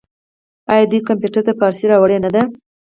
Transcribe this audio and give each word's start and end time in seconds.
آیا 0.71 0.83
دوی 0.91 0.99
کمپیوټر 1.07 1.41
ته 1.47 1.53
فارسي 1.59 1.85
راوړې 1.91 2.17
نه 2.25 2.29
ده؟ 2.35 2.41